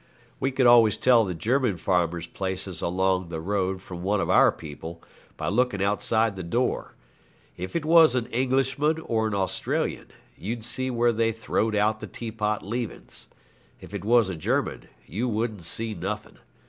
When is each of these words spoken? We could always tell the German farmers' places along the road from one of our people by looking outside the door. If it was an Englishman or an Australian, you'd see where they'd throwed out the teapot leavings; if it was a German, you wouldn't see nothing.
We 0.39 0.49
could 0.51 0.65
always 0.65 0.97
tell 0.97 1.23
the 1.23 1.35
German 1.35 1.77
farmers' 1.77 2.25
places 2.25 2.81
along 2.81 3.29
the 3.29 3.39
road 3.39 3.83
from 3.83 4.01
one 4.01 4.19
of 4.19 4.31
our 4.31 4.51
people 4.51 4.99
by 5.37 5.47
looking 5.47 5.83
outside 5.83 6.35
the 6.35 6.41
door. 6.41 6.95
If 7.55 7.75
it 7.75 7.85
was 7.85 8.15
an 8.15 8.25
Englishman 8.31 8.99
or 9.01 9.27
an 9.27 9.35
Australian, 9.35 10.07
you'd 10.35 10.63
see 10.63 10.89
where 10.89 11.11
they'd 11.13 11.33
throwed 11.33 11.75
out 11.75 11.99
the 11.99 12.07
teapot 12.07 12.65
leavings; 12.65 13.27
if 13.79 13.93
it 13.93 14.03
was 14.03 14.27
a 14.31 14.35
German, 14.35 14.87
you 15.05 15.29
wouldn't 15.29 15.61
see 15.61 15.93
nothing. 15.93 16.39